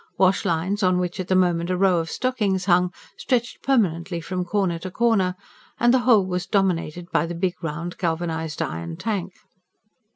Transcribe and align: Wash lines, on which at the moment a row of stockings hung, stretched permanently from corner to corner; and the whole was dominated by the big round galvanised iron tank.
Wash 0.17 0.45
lines, 0.45 0.81
on 0.81 0.97
which 0.97 1.19
at 1.19 1.27
the 1.27 1.35
moment 1.35 1.69
a 1.69 1.77
row 1.77 1.99
of 1.99 2.09
stockings 2.09 2.65
hung, 2.65 2.91
stretched 3.17 3.61
permanently 3.61 4.19
from 4.19 4.43
corner 4.43 4.79
to 4.79 4.89
corner; 4.89 5.35
and 5.79 5.93
the 5.93 5.99
whole 5.99 6.25
was 6.25 6.47
dominated 6.47 7.11
by 7.11 7.27
the 7.27 7.35
big 7.35 7.53
round 7.63 7.95
galvanised 7.99 8.63
iron 8.63 8.97
tank. 8.97 9.33